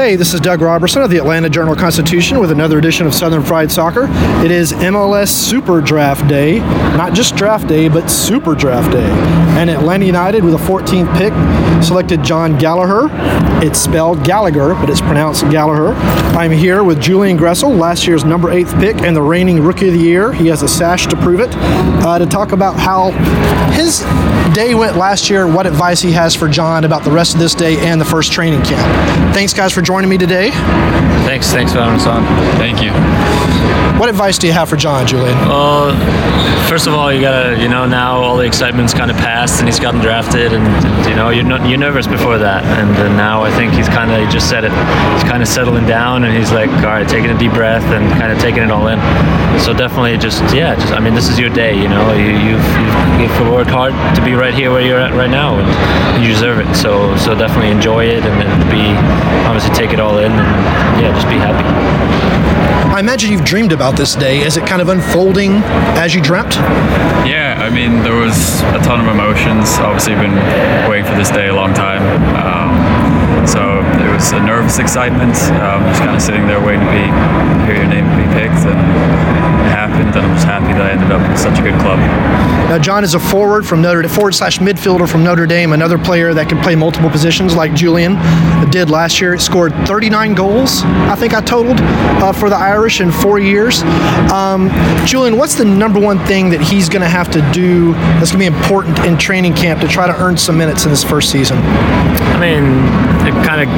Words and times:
Hey, 0.00 0.16
this 0.16 0.32
is 0.32 0.40
Doug 0.40 0.62
Roberson 0.62 1.02
of 1.02 1.10
the 1.10 1.18
Atlanta 1.18 1.50
Journal 1.50 1.76
Constitution 1.76 2.40
with 2.40 2.50
another 2.50 2.78
edition 2.78 3.06
of 3.06 3.12
Southern 3.12 3.42
Fried 3.42 3.70
Soccer. 3.70 4.06
It 4.42 4.50
is 4.50 4.72
MLS 4.72 5.28
Super 5.28 5.82
Draft 5.82 6.26
Day, 6.26 6.60
not 6.96 7.12
just 7.12 7.36
draft 7.36 7.68
day, 7.68 7.86
but 7.86 8.08
Super 8.08 8.54
Draft 8.54 8.92
Day. 8.92 9.10
And 9.60 9.68
Atlanta 9.68 10.06
United 10.06 10.42
with 10.42 10.54
a 10.54 10.56
14th 10.56 11.14
pick 11.18 11.34
selected 11.84 12.24
John 12.24 12.56
Gallagher. 12.58 13.08
It's 13.62 13.78
spelled 13.78 14.24
Gallagher, 14.24 14.72
but 14.74 14.88
it's 14.88 15.02
pronounced 15.02 15.42
Gallagher. 15.50 15.92
I'm 16.34 16.50
here 16.50 16.82
with 16.82 16.98
Julian 16.98 17.36
Gressel, 17.36 17.76
last 17.76 18.06
year's 18.06 18.24
number 18.24 18.50
eighth 18.50 18.72
pick 18.80 18.96
and 19.02 19.14
the 19.14 19.20
reigning 19.20 19.62
Rookie 19.62 19.88
of 19.88 19.92
the 19.92 20.00
Year. 20.00 20.32
He 20.32 20.46
has 20.46 20.62
a 20.62 20.68
sash 20.68 21.08
to 21.08 21.16
prove 21.16 21.40
it. 21.40 21.50
Uh, 21.54 22.18
to 22.18 22.24
talk 22.24 22.52
about 22.52 22.76
how 22.76 23.10
his 23.72 24.00
day 24.54 24.74
went 24.74 24.96
last 24.96 25.30
year, 25.30 25.46
what 25.46 25.66
advice 25.66 26.00
he 26.00 26.12
has 26.12 26.34
for 26.34 26.48
John 26.48 26.84
about 26.84 27.04
the 27.04 27.10
rest 27.10 27.34
of 27.34 27.40
this 27.40 27.54
day 27.54 27.78
and 27.86 28.00
the 28.00 28.04
first 28.04 28.32
training 28.32 28.62
camp. 28.62 29.34
Thanks, 29.34 29.54
guys, 29.54 29.72
for 29.72 29.82
joining 29.90 30.08
me 30.08 30.16
today. 30.16 30.52
Thanks, 31.26 31.50
thanks 31.50 31.72
for 31.72 31.78
having 31.78 31.98
us 31.98 32.06
on. 32.06 32.22
Thank 32.62 32.80
you. 32.80 32.92
What 33.98 34.08
advice 34.08 34.38
do 34.38 34.46
you 34.46 34.52
have 34.52 34.68
for 34.68 34.76
John, 34.76 35.04
Julian? 35.04 35.36
Well, 35.40 35.90
first 36.68 36.86
of 36.86 36.94
all, 36.94 37.12
you 37.12 37.20
gotta, 37.20 37.60
you 37.60 37.68
know, 37.68 37.86
now 37.86 38.22
all 38.22 38.36
the 38.36 38.46
excitement's 38.46 38.94
kind 38.94 39.10
of 39.10 39.16
passed, 39.16 39.58
and 39.58 39.68
he's 39.68 39.80
gotten 39.80 40.00
drafted, 40.00 40.52
and, 40.52 40.64
and 40.64 41.06
you 41.10 41.16
know, 41.16 41.30
you're 41.30 41.42
not, 41.42 41.68
you're 41.68 41.76
nervous 41.76 42.06
before 42.06 42.38
that, 42.38 42.62
and, 42.78 42.88
and 42.98 43.16
now 43.16 43.42
I 43.42 43.50
think 43.50 43.72
he's 43.72 43.88
kind 43.88 44.12
of, 44.12 44.24
he 44.24 44.32
just 44.32 44.48
said 44.48 44.62
it, 44.62 44.70
he's 44.70 45.28
kind 45.28 45.42
of 45.42 45.48
settling 45.48 45.86
down, 45.86 46.22
and 46.22 46.36
he's 46.38 46.52
like, 46.52 46.70
all 46.70 46.94
right, 46.94 47.08
taking 47.08 47.30
a 47.30 47.36
deep 47.36 47.52
breath 47.52 47.82
and 47.90 48.08
kind 48.12 48.30
of 48.30 48.38
taking 48.38 48.62
it 48.62 48.70
all 48.70 48.86
in. 48.86 49.00
So 49.58 49.74
definitely, 49.74 50.16
just 50.18 50.40
yeah, 50.54 50.76
just 50.76 50.92
I 50.92 51.00
mean, 51.00 51.14
this 51.14 51.28
is 51.28 51.36
your 51.36 51.50
day, 51.50 51.74
you 51.74 51.88
know, 51.88 52.14
you, 52.14 52.30
you've, 52.30 52.68
you've, 52.78 52.96
you've 53.20 53.50
worked 53.50 53.70
hard 53.70 53.92
to 54.14 54.24
be 54.24 54.34
right 54.34 54.54
here 54.54 54.70
where 54.70 54.86
you're 54.86 55.00
at 55.00 55.12
right 55.12 55.28
now, 55.28 55.58
and 55.58 56.22
you 56.22 56.30
deserve 56.30 56.60
it. 56.60 56.74
So 56.76 57.16
so 57.18 57.34
definitely 57.34 57.70
enjoy 57.70 58.06
it, 58.06 58.24
and 58.24 58.40
then 58.40 58.48
be 58.70 58.88
obviously 59.44 59.74
take 59.80 59.94
it 59.94 60.00
all 60.00 60.18
in, 60.18 60.30
and 60.30 61.00
yeah, 61.00 61.10
just 61.14 61.26
be 61.26 61.40
happy. 61.40 61.64
I 62.92 63.00
imagine 63.00 63.32
you've 63.32 63.46
dreamed 63.46 63.72
about 63.72 63.96
this 63.96 64.14
day. 64.14 64.40
Is 64.40 64.58
it 64.58 64.66
kind 64.66 64.82
of 64.82 64.90
unfolding 64.90 65.52
as 65.96 66.14
you 66.14 66.20
dreamt? 66.20 66.56
Yeah, 67.24 67.56
I 67.58 67.70
mean, 67.70 68.02
there 68.02 68.14
was 68.14 68.60
a 68.76 68.80
ton 68.84 69.00
of 69.00 69.08
emotions. 69.08 69.78
Obviously, 69.80 70.16
been 70.16 70.36
waiting 70.90 71.06
for 71.06 71.16
this 71.16 71.30
day 71.30 71.48
a 71.48 71.54
long 71.54 71.72
time. 71.72 72.04
Um, 72.36 73.46
so 73.46 73.80
it 73.99 73.99
was 74.20 74.32
a 74.32 74.40
nervous 74.44 74.78
excitement, 74.78 75.34
um, 75.64 75.82
just 75.84 76.02
kind 76.02 76.14
of 76.14 76.20
sitting 76.20 76.46
there 76.46 76.60
waiting 76.60 76.84
to 76.84 76.92
be 76.92 77.08
hear 77.64 77.76
your 77.76 77.88
name 77.88 78.04
be 78.20 78.28
picked, 78.34 78.66
and 78.68 78.76
it 78.76 79.72
happened. 79.72 80.14
And 80.14 80.26
I'm 80.26 80.34
just 80.34 80.46
happy 80.46 80.74
that 80.74 80.82
I 80.82 80.90
ended 80.92 81.10
up 81.10 81.22
in 81.28 81.36
such 81.38 81.58
a 81.58 81.62
good 81.62 81.78
club. 81.80 81.98
Now, 82.68 82.78
John 82.78 83.02
is 83.02 83.14
a 83.14 83.18
forward 83.18 83.66
from 83.66 83.80
Notre 83.80 84.06
forward 84.08 84.34
slash 84.34 84.58
midfielder 84.58 85.08
from 85.08 85.24
Notre 85.24 85.46
Dame, 85.46 85.72
another 85.72 85.96
player 85.96 86.34
that 86.34 86.50
can 86.50 86.60
play 86.60 86.76
multiple 86.76 87.08
positions 87.08 87.56
like 87.56 87.72
Julian 87.72 88.16
did 88.70 88.90
last 88.90 89.22
year. 89.22 89.38
Scored 89.38 89.72
39 89.86 90.34
goals, 90.34 90.82
I 90.84 91.14
think 91.16 91.32
I 91.32 91.40
totaled, 91.40 91.80
uh, 91.80 92.32
for 92.32 92.50
the 92.50 92.56
Irish 92.56 93.00
in 93.00 93.10
four 93.10 93.38
years. 93.38 93.82
Um, 94.30 94.68
Julian, 95.06 95.38
what's 95.38 95.54
the 95.54 95.64
number 95.64 95.98
one 95.98 96.18
thing 96.26 96.50
that 96.50 96.60
he's 96.60 96.90
going 96.90 97.02
to 97.02 97.08
have 97.08 97.30
to 97.30 97.40
do 97.52 97.94
that's 98.20 98.32
going 98.32 98.44
to 98.44 98.50
be 98.50 98.56
important 98.56 98.98
in 99.00 99.16
training 99.16 99.54
camp 99.54 99.80
to 99.80 99.88
try 99.88 100.06
to 100.06 100.16
earn 100.20 100.36
some 100.36 100.58
minutes 100.58 100.84
in 100.84 100.90
this 100.90 101.02
first 101.02 101.30
season? 101.30 101.56
I 101.58 102.38
mean, 102.38 103.19
it 103.26 103.34
kind 103.44 103.60
of 103.60 103.68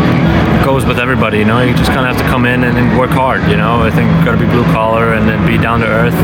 goes 0.64 0.84
with 0.86 0.98
everybody, 0.98 1.38
you 1.38 1.44
know. 1.44 1.60
You 1.60 1.74
just 1.74 1.90
kind 1.90 2.06
of 2.06 2.14
have 2.14 2.24
to 2.24 2.30
come 2.30 2.46
in 2.46 2.64
and, 2.64 2.78
and 2.78 2.98
work 2.98 3.10
hard, 3.10 3.48
you 3.50 3.56
know. 3.56 3.82
I 3.82 3.90
think 3.90 4.08
got 4.24 4.32
to 4.32 4.38
be 4.38 4.46
blue 4.46 4.64
collar 4.64 5.14
and 5.14 5.28
then 5.28 5.46
be 5.46 5.58
down 5.58 5.80
to 5.80 5.86
earth. 5.86 6.14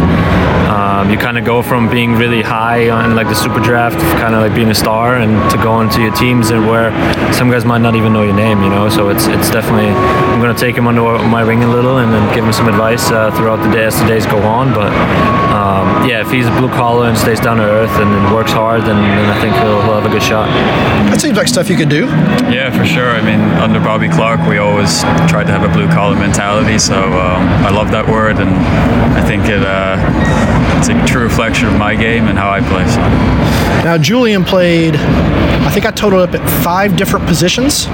Um, 0.68 1.10
you 1.10 1.16
kind 1.16 1.38
of 1.38 1.44
go 1.44 1.62
from 1.62 1.88
being 1.88 2.12
really 2.12 2.42
high 2.42 2.90
on 2.90 3.16
like 3.16 3.28
the 3.28 3.34
super 3.34 3.58
draft, 3.60 3.98
kind 4.20 4.34
of 4.34 4.42
like 4.42 4.54
being 4.54 4.68
a 4.68 4.74
star, 4.74 5.16
and 5.16 5.50
to 5.50 5.56
going 5.56 5.88
to 5.90 6.02
your 6.02 6.12
teams 6.12 6.50
and 6.50 6.66
where 6.66 6.90
some 7.32 7.50
guys 7.50 7.64
might 7.64 7.80
not 7.80 7.94
even 7.94 8.12
know 8.12 8.22
your 8.22 8.36
name, 8.36 8.62
you 8.62 8.68
know. 8.68 8.88
So 8.88 9.08
it's 9.08 9.26
it's 9.26 9.50
definitely 9.50 9.88
I'm 9.88 10.40
going 10.40 10.54
to 10.54 10.60
take 10.60 10.76
him 10.76 10.86
under 10.86 11.02
my 11.26 11.42
wing 11.42 11.64
a 11.64 11.68
little 11.68 11.98
and 11.98 12.12
then 12.12 12.34
give 12.34 12.44
him 12.44 12.52
some 12.52 12.68
advice 12.68 13.10
uh, 13.10 13.30
throughout 13.32 13.62
the 13.64 13.70
day 13.72 13.84
as 13.84 13.98
the 13.98 14.06
days 14.06 14.26
go 14.26 14.38
on. 14.42 14.74
But 14.74 14.92
um, 15.56 16.08
yeah, 16.08 16.20
if 16.20 16.30
he's 16.30 16.46
a 16.46 16.54
blue 16.58 16.68
collar 16.68 17.08
and 17.08 17.16
stays 17.16 17.40
down 17.40 17.56
to 17.56 17.64
earth 17.64 17.94
and, 17.96 18.10
and 18.10 18.34
works 18.34 18.52
hard, 18.52 18.82
then, 18.82 18.96
then 18.96 19.30
I 19.30 19.40
think 19.40 19.54
he'll, 19.56 19.80
he'll 19.82 20.00
have 20.00 20.06
a 20.06 20.12
good 20.12 20.22
shot. 20.22 20.48
That 21.08 21.20
seems 21.20 21.36
like 21.36 21.48
stuff 21.48 21.70
you 21.70 21.76
could 21.76 21.88
do. 21.88 22.06
Yeah, 22.52 22.70
for 22.76 22.84
sure. 22.84 23.10
I 23.10 23.22
mean, 23.22 23.40
under 23.56 23.80
Bobby 23.80 24.08
Clark, 24.08 24.46
we 24.46 24.58
always 24.58 25.00
tried 25.32 25.44
to 25.44 25.52
have 25.52 25.64
a 25.64 25.72
blue 25.72 25.88
collar 25.88 26.16
mentality, 26.16 26.78
so 26.78 26.94
um, 26.94 27.48
I 27.64 27.70
love 27.70 27.90
that 27.92 28.06
word, 28.06 28.36
and 28.38 28.50
I 29.16 29.22
think 29.24 29.48
it 29.48 29.62
uh, 29.62 29.96
it's 30.78 30.88
a 30.88 31.06
true 31.06 31.22
reflection 31.22 31.66
of 31.68 31.76
my 31.76 31.94
game 31.94 32.28
and 32.28 32.38
how 32.38 32.50
I 32.50 32.60
play. 32.60 32.86
So. 32.88 33.00
Now, 33.84 33.96
Julian 33.98 34.44
played, 34.44 34.96
I 34.96 35.70
think 35.70 35.86
I 35.86 35.90
totaled 35.90 36.28
up 36.28 36.34
at 36.34 36.64
five 36.64 36.96
different 36.96 37.26
positions 37.26 37.86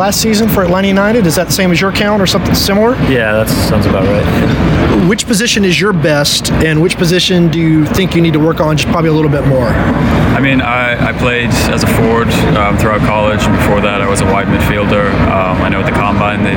last 0.00 0.20
season 0.22 0.48
for 0.48 0.62
Atlanta 0.62 0.88
United. 0.88 1.26
Is 1.26 1.36
that 1.36 1.48
the 1.48 1.52
same 1.52 1.70
as 1.72 1.80
your 1.80 1.92
count 1.92 2.22
or 2.22 2.26
something 2.26 2.54
similar? 2.54 2.94
Yeah, 3.10 3.32
that 3.32 3.48
sounds 3.48 3.86
about 3.86 4.04
right. 4.06 5.08
Which 5.08 5.26
position 5.26 5.64
is 5.64 5.80
your 5.80 5.92
best, 5.92 6.50
and 6.52 6.80
which 6.80 6.96
position 6.96 7.50
do 7.50 7.58
you 7.60 7.84
think 7.84 8.14
you 8.14 8.22
need 8.22 8.32
to 8.32 8.40
work 8.40 8.60
on 8.60 8.76
just 8.76 8.88
probably 8.90 9.10
a 9.10 9.12
little 9.12 9.30
bit 9.30 9.46
more? 9.46 9.68
I 9.68 10.40
mean, 10.40 10.60
I, 10.60 11.10
I 11.10 11.12
played 11.12 11.50
as 11.68 11.82
a 11.82 11.86
forward 11.86 12.28
um, 12.56 12.78
throughout 12.78 13.00
college, 13.00 13.42
and 13.42 13.54
before 13.56 13.80
that, 13.82 14.00
I 14.00 14.08
was 14.08 14.20
a 14.20 14.24
wide 14.24 14.46
midfielder. 14.46 15.10
Um, 15.28 15.60
I 15.60 15.68
know 15.68 15.80
at 15.80 15.86
the 15.86 15.92
combine 15.92 16.42
they 16.42 16.54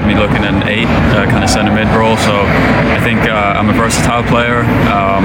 had, 0.00 0.08
me 0.08 0.14
looking 0.16 0.44
at 0.44 0.54
an 0.54 0.64
eight, 0.68 0.88
uh, 1.12 1.26
kind 1.28 1.44
of 1.44 1.50
center 1.50 1.72
mid 1.72 1.88
role. 1.92 2.16
So 2.16 2.32
I 2.32 3.00
think 3.04 3.20
uh, 3.28 3.56
I'm 3.56 3.68
a 3.68 3.72
versatile 3.72 4.24
player, 4.24 4.64
um, 4.88 5.24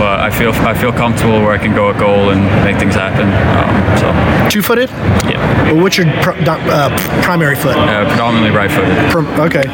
but 0.00 0.20
I 0.20 0.30
feel 0.30 0.52
I 0.64 0.74
feel 0.74 0.92
comfortable 0.92 1.40
where 1.40 1.52
I 1.52 1.58
can 1.58 1.74
go 1.74 1.90
a 1.90 1.94
goal 1.98 2.30
and 2.30 2.40
make 2.64 2.78
things 2.78 2.94
happen. 2.94 3.28
Um, 3.28 3.72
so 4.00 4.08
two-footed. 4.56 4.88
Yeah. 4.88 5.70
Well, 5.70 5.82
what's 5.82 5.98
your 5.98 6.06
pr- 6.22 6.30
uh, 6.48 6.88
primary 7.22 7.56
foot? 7.56 7.76
Uh, 7.76 8.08
predominantly 8.08 8.56
right-footed. 8.56 9.10
Pr- 9.12 9.42
okay, 9.42 9.64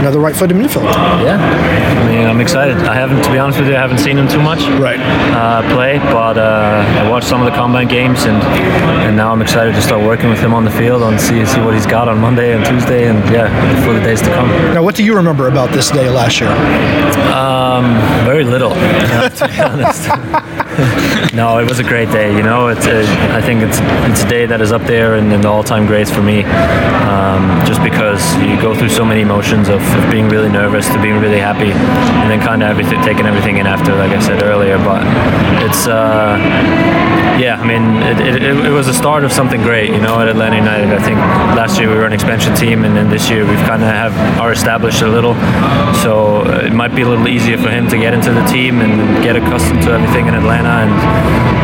another 0.00 0.18
right-footed 0.18 0.56
midfielder. 0.56 0.90
Yeah, 1.22 1.38
I 1.38 2.08
mean, 2.08 2.26
I'm 2.26 2.40
excited. 2.40 2.76
I 2.78 2.94
haven't, 2.94 3.22
to 3.22 3.30
be 3.30 3.38
honest 3.38 3.60
with 3.60 3.68
you, 3.68 3.76
I 3.76 3.78
haven't 3.78 3.98
seen 3.98 4.18
him 4.18 4.26
too 4.26 4.42
much 4.42 4.58
right. 4.80 4.98
uh, 4.98 5.62
play, 5.72 5.98
but 6.10 6.38
uh, 6.38 6.84
I 6.98 7.08
watched 7.08 7.28
some 7.28 7.40
of 7.40 7.46
the 7.46 7.56
combine 7.56 7.86
games, 7.86 8.24
and 8.24 8.42
and 9.06 9.16
now 9.16 9.30
I'm 9.30 9.42
excited 9.42 9.74
to 9.74 9.82
start 9.82 10.02
working 10.04 10.28
with 10.28 10.40
him 10.40 10.54
on 10.54 10.64
the 10.64 10.72
field 10.72 11.02
and 11.02 11.20
see 11.20 11.46
see 11.46 11.60
what 11.60 11.74
he's 11.74 11.86
got 11.86 12.08
on 12.08 12.18
Monday 12.18 12.52
and 12.56 12.64
Tuesday, 12.64 13.06
and 13.08 13.18
yeah, 13.30 13.46
for 13.84 13.92
the 13.92 14.00
days 14.00 14.20
to 14.22 14.30
come. 14.34 14.48
Now, 14.74 14.82
what 14.82 14.96
do 14.96 15.04
you 15.04 15.14
remember 15.14 15.46
about 15.46 15.70
this 15.70 15.90
day 15.90 16.10
last 16.10 16.40
year? 16.40 16.50
Um, 17.32 17.94
very 18.24 18.42
little, 18.42 18.70
to 19.38 19.48
be 19.48 19.60
honest. 19.62 20.08
no, 21.34 21.58
it 21.58 21.68
was 21.68 21.78
a 21.78 21.84
great 21.84 22.10
day. 22.10 22.34
You 22.34 22.42
know, 22.42 22.68
it's 22.68 22.86
a, 22.86 23.02
I 23.34 23.42
think 23.42 23.62
it's 23.62 23.78
it's 24.08 24.24
a 24.24 24.28
day 24.32 24.46
that 24.46 24.62
is 24.62 24.72
up 24.72 24.82
there 24.82 25.16
in, 25.16 25.30
in 25.30 25.40
the 25.42 25.48
all-time 25.48 25.84
greats 25.86 26.10
for 26.10 26.22
me, 26.22 26.42
um, 27.12 27.44
just 27.68 27.82
because 27.82 28.22
you 28.40 28.56
go 28.60 28.74
through 28.74 28.88
so 28.88 29.04
many 29.04 29.20
emotions 29.20 29.68
of, 29.68 29.82
of, 29.98 30.10
being 30.10 30.26
really 30.28 30.48
nervous 30.48 30.88
to 30.88 30.96
being 31.02 31.20
really 31.20 31.38
happy, 31.38 31.72
and 32.20 32.30
then 32.30 32.40
kind 32.40 32.62
of 32.62 32.70
everything, 32.70 32.98
taking 33.02 33.26
everything 33.26 33.58
in 33.58 33.66
after, 33.66 33.94
like 33.94 34.12
I 34.12 34.20
said 34.20 34.42
earlier. 34.42 34.78
But 34.78 35.04
it's 35.66 35.86
uh, 35.86 36.40
yeah, 37.36 37.60
I 37.60 37.64
mean, 37.66 37.84
it, 38.02 38.18
it, 38.20 38.66
it, 38.66 38.70
was 38.70 38.88
a 38.88 38.94
start 38.94 39.24
of 39.24 39.32
something 39.32 39.60
great. 39.60 39.90
You 39.90 40.00
know, 40.00 40.20
at 40.20 40.28
Atlanta 40.28 40.56
United, 40.56 40.88
I 40.88 41.02
think 41.02 41.18
last 41.60 41.78
year 41.78 41.90
we 41.90 41.96
were 41.96 42.06
an 42.06 42.12
expansion 42.12 42.54
team, 42.54 42.84
and 42.84 42.96
then 42.96 43.10
this 43.10 43.28
year 43.28 43.44
we've 43.44 43.66
kind 43.68 43.82
of 43.82 43.88
have 43.88 44.14
are 44.40 44.52
established 44.52 45.02
a 45.02 45.08
little, 45.08 45.34
so 46.04 46.42
it 46.68 46.72
might 46.72 46.94
be 46.94 47.02
a 47.02 47.08
little 47.08 47.28
easier 47.28 47.58
for 47.58 47.68
him 47.68 47.88
to 47.88 47.96
get 47.98 48.14
into 48.14 48.32
the 48.32 48.44
team 48.44 48.80
and 48.80 49.22
get 49.22 49.36
accustomed 49.36 49.82
to 49.82 49.90
everything 49.92 50.26
in 50.28 50.34
Atlanta 50.34 50.88
and 50.88 50.92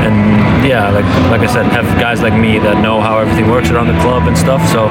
and 0.08 0.64
yeah, 0.66 0.90
like 0.90 1.04
like 1.30 1.42
I 1.42 1.52
said, 1.52 1.66
have 1.66 1.86
guys 2.00 2.22
like 2.22 2.34
me 2.34 2.47
that 2.56 2.80
know 2.80 3.00
how 3.02 3.18
everything 3.18 3.50
works 3.50 3.68
around 3.68 3.88
the 3.88 4.00
club 4.00 4.24
and 4.24 4.32
stuff. 4.32 4.64
So, 4.72 4.88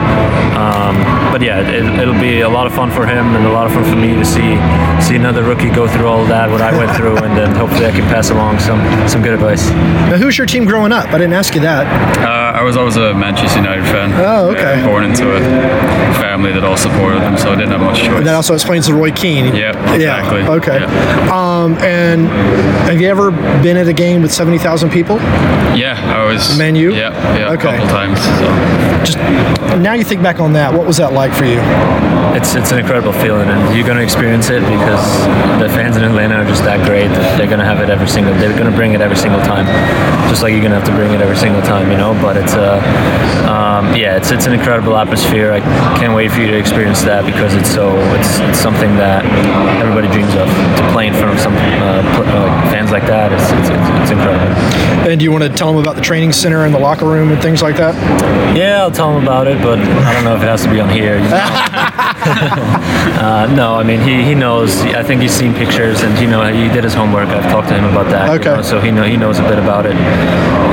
um, 0.53 1.01
but 1.33 1.41
yeah, 1.41 1.65
it, 1.65 2.05
will 2.05 2.19
be 2.21 2.41
a 2.41 2.49
lot 2.49 2.67
of 2.67 2.73
fun 2.73 2.91
for 2.91 3.07
him 3.07 3.33
and 3.33 3.45
a 3.45 3.49
lot 3.49 3.65
of 3.65 3.73
fun 3.73 3.85
for 3.89 3.97
me 3.97 4.13
to 4.13 4.25
see 4.25 4.53
see 5.01 5.15
another 5.15 5.43
rookie 5.43 5.71
go 5.73 5.87
through 5.87 6.05
all 6.05 6.21
of 6.21 6.27
that, 6.27 6.51
what 6.51 6.61
I 6.61 6.77
went 6.77 6.95
through, 6.95 7.17
and 7.17 7.33
then 7.35 7.55
hopefully 7.55 7.85
I 7.85 7.91
can 7.91 8.05
pass 8.13 8.29
along 8.29 8.59
some 8.59 8.79
some 9.09 9.23
good 9.23 9.33
advice. 9.33 9.65
Now, 10.11 10.17
who's 10.17 10.37
your 10.37 10.45
team 10.45 10.65
growing 10.65 10.91
up? 10.91 11.07
I 11.09 11.17
didn't 11.17 11.33
ask 11.33 11.55
you 11.55 11.61
that. 11.61 11.89
Uh, 12.21 12.59
I 12.59 12.61
was 12.61 12.77
always 12.77 12.97
a 12.97 13.13
Manchester 13.13 13.59
United 13.59 13.85
fan. 13.85 14.13
Oh, 14.13 14.51
okay. 14.51 14.81
Uh, 14.81 14.85
born 14.85 15.03
into 15.05 15.25
a 15.35 15.39
family 16.21 16.51
that 16.51 16.63
all 16.63 16.77
supported 16.77 17.21
them, 17.21 17.37
so 17.37 17.51
I 17.51 17.55
didn't 17.55 17.71
have 17.71 17.81
much 17.81 17.99
choice. 17.99 18.17
And 18.17 18.25
that 18.27 18.35
also 18.35 18.53
explains 18.53 18.87
the 18.87 18.93
Roy 18.93 19.11
Keane. 19.11 19.55
Yeah, 19.55 19.71
exactly. 19.93 20.41
Yeah. 20.41 20.51
Okay. 20.51 20.79
Yeah. 20.79 21.37
Um, 21.37 21.73
and 21.77 22.27
have 22.89 22.99
you 23.01 23.07
ever 23.07 23.31
been 23.31 23.77
at 23.77 23.87
a 23.87 23.93
game 23.93 24.21
with 24.21 24.33
seventy 24.33 24.57
thousand 24.57 24.91
people? 24.91 25.17
Yeah, 25.77 25.95
I 26.13 26.25
was. 26.25 26.57
Man 26.57 26.75
U. 26.75 26.93
Yeah, 26.93 27.11
yeah, 27.37 27.46
Okay. 27.47 27.75
a 27.75 27.79
couple 27.79 27.87
times. 27.87 28.19
So. 28.19 28.47
Just 29.05 29.17
now, 29.79 29.93
you 29.93 30.03
think 30.03 30.21
back 30.21 30.39
on 30.39 30.53
that. 30.53 30.73
What 30.73 30.85
was 30.85 30.97
that 30.97 31.13
like 31.13 31.33
for 31.33 31.45
you? 31.45 31.61
It's 32.35 32.55
it's 32.55 32.71
an 32.71 32.79
incredible 32.79 33.13
feeling, 33.13 33.47
and 33.49 33.75
you're 33.75 33.85
going 33.85 33.97
to 33.97 34.03
experience 34.03 34.49
it 34.49 34.61
because 34.61 35.05
the 35.61 35.69
fans 35.69 35.97
in 35.97 36.03
Atlanta 36.03 36.35
are 36.43 36.45
just 36.45 36.63
that 36.63 36.85
great. 36.85 37.07
That 37.07 37.37
they're 37.37 37.47
going 37.47 37.59
to 37.59 37.65
have 37.65 37.79
it 37.79 37.89
every 37.89 38.07
single. 38.07 38.33
They're 38.35 38.53
going 38.53 38.69
to 38.69 38.75
bring 38.75 38.93
it 38.93 39.01
every 39.01 39.15
single 39.15 39.39
time, 39.41 39.65
just 40.29 40.43
like 40.43 40.51
you're 40.51 40.61
going 40.61 40.75
to 40.75 40.79
have 40.79 40.87
to 40.87 40.95
bring 40.95 41.13
it 41.13 41.21
every 41.21 41.37
single 41.37 41.61
time, 41.61 41.89
you 41.89 41.97
know. 41.97 42.13
But 42.21 42.37
it's 42.37 42.53
uh, 42.53 42.77
um, 43.47 43.95
yeah, 43.95 44.17
it's 44.17 44.31
it's 44.31 44.45
an 44.45 44.53
incredible 44.53 44.97
atmosphere. 44.97 45.53
I 45.53 45.61
can't 45.97 46.13
wait 46.13 46.31
for 46.31 46.41
you 46.41 46.47
to 46.51 46.57
experience 46.57 47.01
that 47.03 47.25
because 47.25 47.55
it's 47.55 47.69
so 47.69 47.95
it's, 48.17 48.39
it's 48.39 48.59
something 48.59 48.97
that 48.97 49.23
everybody 49.79 50.07
dreams 50.09 50.33
of. 50.35 50.47
To 50.77 50.83
play 50.91 51.07
in 51.07 51.13
front 51.13 51.33
of 51.33 51.39
some 51.39 51.53
uh, 51.55 52.01
uh, 52.01 52.71
fans 52.71 52.91
like 52.91 53.07
that, 53.07 53.31
it's, 53.31 53.49
it's, 53.55 53.69
it's, 53.69 53.89
it's 54.01 54.11
incredible. 54.11 54.51
And 55.09 55.19
do 55.19 55.23
you 55.23 55.31
want 55.31 55.43
to 55.43 55.49
tell 55.49 55.71
them 55.71 55.81
about 55.81 55.95
the 55.95 56.01
training 56.01 56.33
center 56.33 56.65
and 56.65 56.73
the 56.73 56.79
locker 56.79 57.05
room 57.05 57.31
and 57.37 57.43
things 57.43 57.61
like 57.61 57.77
that? 57.77 57.93
Yeah, 58.57 58.81
I'll 58.81 58.89
tell 58.91 59.15
him 59.15 59.21
about 59.23 59.45
it, 59.47 59.61
but 59.61 59.77
I 59.79 60.13
don't 60.13 60.23
know 60.23 60.35
if 60.35 60.41
it 60.41 60.47
has 60.49 60.63
to 60.63 60.69
be 60.71 60.79
on 60.79 60.89
here. 60.89 61.17
you 61.17 61.29
know? 61.29 61.37
uh, 63.21 63.53
no, 63.55 63.75
I 63.75 63.83
mean 63.83 64.01
he, 64.01 64.23
he 64.23 64.33
knows. 64.33 64.81
I 64.81 65.03
think 65.03 65.21
he's 65.21 65.31
seen 65.33 65.53
pictures 65.53 66.01
and 66.01 66.17
you 66.19 66.27
know 66.27 66.41
he 66.51 66.67
did 66.73 66.83
his 66.83 66.93
homework. 66.95 67.29
I've 67.29 67.49
talked 67.51 67.67
to 67.69 67.75
him 67.75 67.85
about 67.85 68.09
that. 68.09 68.27
you 68.33 68.39
Okay. 68.39 68.55
know, 68.55 68.61
so 68.63 68.79
he 68.81 68.89
know 68.91 69.03
he 69.03 69.17
knows 69.17 69.37
a 69.39 69.43
bit 69.43 69.59
about 69.59 69.85
it. 69.85 69.95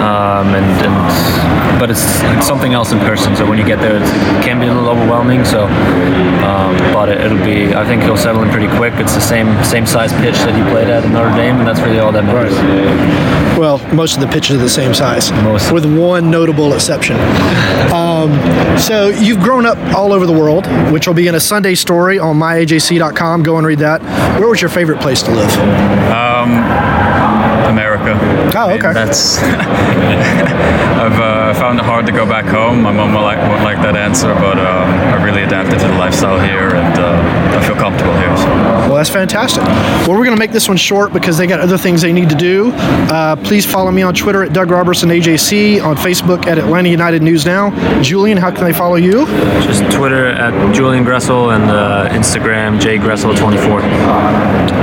Um, 0.01 0.55
and, 0.55 0.65
and 0.87 1.79
but 1.81 1.91
it's, 1.91 2.05
it's 2.37 2.47
something 2.47 2.73
else 2.73 2.93
in 2.93 2.99
person. 3.01 3.35
So 3.37 3.49
when 3.49 3.59
you 3.59 3.65
get 3.67 3.81
there, 3.81 3.97
it's, 4.01 4.09
it 4.11 4.43
can 4.45 4.61
be 4.61 4.67
a 4.67 4.73
little 4.73 4.89
overwhelming. 4.89 5.45
So, 5.45 5.65
um, 5.67 6.77
but 6.95 7.09
it, 7.09 7.21
it'll 7.21 7.45
be. 7.45 7.75
I 7.75 7.85
think 7.85 8.03
he'll 8.03 8.17
settle 8.17 8.43
in 8.43 8.49
pretty 8.51 8.69
quick. 8.77 8.95
It's 8.95 9.15
the 9.15 9.21
same 9.21 9.49
same 9.65 9.85
size 9.87 10.13
pitch 10.15 10.37
that 10.47 10.55
he 10.55 10.63
played 10.71 10.89
at 10.89 11.05
in 11.05 11.13
Notre 11.13 11.35
Dame, 11.37 11.57
and 11.57 11.67
that's 11.67 11.81
really 11.81 11.99
all 11.99 12.13
that 12.13 12.25
matters. 12.25 12.55
Right. 12.55 13.59
Well, 13.59 13.79
most 13.95 14.15
of 14.17 14.21
the 14.21 14.29
pitches 14.29 14.57
are 14.57 14.61
the 14.61 14.69
same 14.69 14.95
size, 14.95 15.31
Most. 15.43 15.73
with 15.73 15.85
one 15.85 16.31
notable 16.31 16.54
exception. 16.75 17.17
Um, 17.93 18.79
so 18.79 19.09
you've 19.09 19.41
grown 19.41 19.67
up 19.67 19.79
all 19.95 20.13
over 20.13 20.27
the 20.27 20.33
world, 20.33 20.67
which 20.93 21.07
will 21.07 21.15
be 21.15 21.27
in 21.27 21.35
a 21.35 21.41
Sunday 21.41 21.75
story 21.75 22.19
on 22.19 22.37
myajc.com. 22.37 23.43
Go 23.43 23.59
and 23.59 23.67
read 23.67 23.81
that. 23.81 24.03
Where 24.39 24.49
was 24.49 24.61
your 24.61 24.71
favorite 24.71 25.01
place 25.01 25.23
to 25.23 25.31
live? 25.31 25.51
America. 27.75 28.15
Oh, 28.57 28.71
okay. 28.71 28.93
That's. 28.93 29.39
I've 31.05 31.19
uh, 31.21 31.55
found 31.55 31.79
it 31.79 31.85
hard 31.85 32.07
to 32.07 32.13
go 32.13 32.25
back 32.25 32.45
home. 32.45 32.83
My 32.83 32.93
mom 32.93 33.13
won't 33.13 33.25
like, 33.25 33.39
won't 33.39 33.65
like 33.65 33.79
that 33.83 33.97
answer, 33.97 34.33
but 34.35 34.59
um, 34.59 34.89
I 35.11 35.23
really 35.23 35.43
adapted 35.43 35.81
to 35.81 35.89
the 35.89 35.99
lifestyle 35.99 36.39
here, 36.39 36.75
and 36.75 36.99
uh, 36.99 37.59
I 37.59 37.67
feel 37.67 37.77
comfortable 37.77 38.15
here. 38.17 38.37
So. 38.37 38.44
Well, 38.95 39.01
that's 39.03 39.11
fantastic. 39.11 39.65
Well, 40.07 40.11
we're 40.11 40.25
going 40.25 40.37
to 40.37 40.39
make 40.39 40.53
this 40.53 40.69
one 40.69 40.77
short 40.77 41.13
because 41.13 41.37
they 41.37 41.49
got 41.49 41.59
other 41.59 41.77
things 41.77 42.01
they 42.01 42.13
need 42.13 42.29
to 42.29 42.37
do. 42.37 42.71
Uh, 42.77 43.35
please 43.35 43.67
follow 43.67 43.91
me 43.91 44.03
on 44.03 44.15
Twitter 44.15 44.45
at 44.45 44.53
Doug 44.53 44.71
Roberson 44.71 45.09
AJC, 45.09 45.85
on 45.85 45.97
Facebook 45.97 46.47
at 46.47 46.59
Atlanta 46.59 46.89
United 46.89 47.21
News 47.21 47.45
Now. 47.45 47.73
Julian, 48.03 48.39
how 48.39 48.53
can 48.53 48.63
they 48.63 48.73
follow 48.73 48.95
you? 48.95 49.27
Just 49.65 49.83
Twitter 49.91 50.29
at 50.29 50.73
Julian 50.73 51.05
Gressel 51.05 51.57
and 51.57 51.65
uh, 51.73 52.09
Instagram 52.13 52.79
jgressel24. 52.79 53.83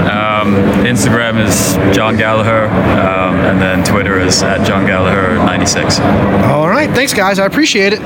Um, 0.10 0.56
Instagram 0.84 1.40
is 1.48 1.96
John 1.96 2.18
Gallagher, 2.18 2.66
um, 2.66 3.36
and 3.36 3.62
then 3.62 3.82
Twitter 3.86 4.20
is 4.20 4.44
at 4.44 4.68
John 4.68 4.86
Gallagher 4.86 5.38
96. 5.38 6.02
All 6.02 6.68
right. 6.68 6.90
Thanks, 6.90 7.14
guys. 7.14 7.40
I 7.40 7.46
appreciate 7.46 7.94
it. 7.94 8.02